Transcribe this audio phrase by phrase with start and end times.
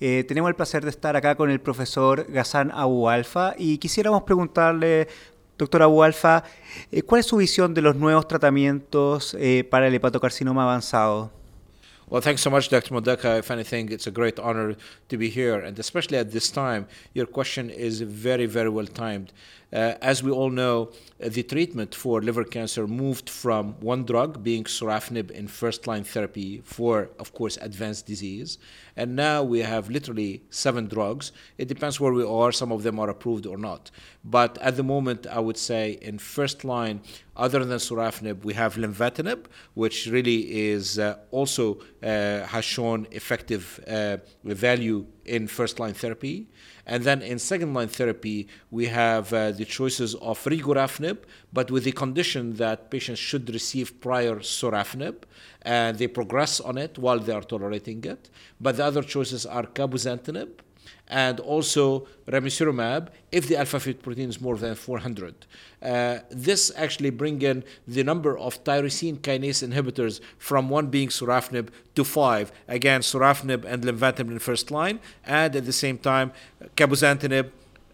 [0.00, 4.22] Eh, tenemos el placer de estar acá con el profesor Ghassan Abu Alfa y quisiéramos
[4.22, 5.08] preguntarle,
[5.56, 6.44] doctor Abu Alfa,
[6.92, 11.37] eh, ¿cuál es su visión de los nuevos tratamientos eh, para el hepatocarcinoma avanzado?
[12.10, 12.94] Well, thanks so much, Dr.
[12.94, 13.38] Modeka.
[13.38, 14.76] If anything, it's a great honor
[15.10, 19.30] to be here, and especially at this time, your question is very, very well timed.
[19.70, 20.90] Uh, as we all know,
[21.22, 26.02] uh, the treatment for liver cancer moved from one drug, being sorafenib, in first line
[26.02, 28.56] therapy for, of course, advanced disease.
[28.96, 31.32] And now we have literally seven drugs.
[31.58, 32.50] It depends where we are.
[32.52, 33.90] Some of them are approved or not.
[34.24, 37.02] But at the moment, I would say in first line,
[37.38, 43.80] other than sorafenib, we have lenvatinib, which really is uh, also uh, has shown effective
[43.86, 46.48] uh, value in first line therapy.
[46.84, 51.18] And then in second line therapy, we have uh, the choices of regorafenib,
[51.52, 55.16] but with the condition that patients should receive prior sorafenib
[55.62, 58.30] and they progress on it while they are tolerating it.
[58.60, 60.48] But the other choices are cabozantinib
[61.08, 65.34] and also ramucirumab if the alpha fetoprotein is more than 400.
[65.82, 71.68] Uh, this actually bring in the number of tyrosine kinase inhibitors from one being sorafenib
[71.94, 72.52] to five.
[72.66, 76.32] Again, sorafenib and lenvatinib in first line, and at the same time,
[76.76, 77.50] cabozantinib,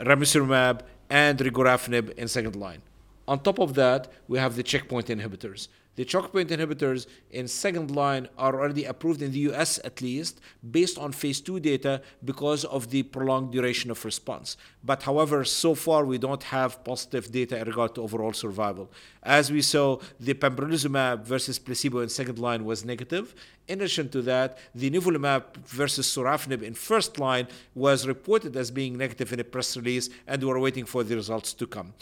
[0.00, 2.82] ramucirumab, and regorafenib in second line.
[3.26, 5.68] On top of that, we have the checkpoint inhibitors.
[5.98, 10.40] The checkpoint inhibitors in second line are already approved in the US at least
[10.70, 14.56] based on phase 2 data because of the prolonged duration of response.
[14.84, 18.92] But however, so far we don't have positive data in regard to overall survival.
[19.24, 23.34] As we saw, the pembrolizumab versus placebo in second line was negative.
[23.66, 28.96] In addition to that, the nivolumab versus sorafenib in first line was reported as being
[28.96, 31.92] negative in a press release, and we're waiting for the results to come.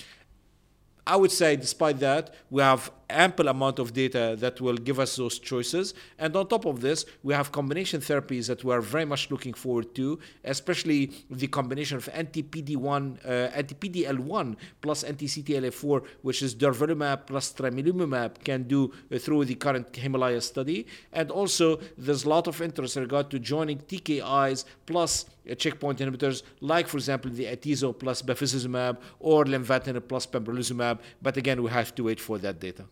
[1.06, 5.16] I would say, despite that, we have ample amount of data that will give us
[5.16, 5.94] those choices.
[6.18, 9.54] And on top of this, we have combination therapies that we are very much looking
[9.54, 17.52] forward to, especially the combination of anti-PD1, uh, anti-PDL1 plus anti-CTLA4, which is durvalumab plus
[17.52, 20.86] tremelimumab can do uh, through the current Himalaya study.
[21.12, 25.98] And also, there's a lot of interest in regard to joining TKIs plus uh, checkpoint
[26.00, 30.98] inhibitors, like, for example, the atezo plus bevacizumab or lenvatinib plus pembrolizumab.
[31.22, 32.84] But again, we have to wait for that data.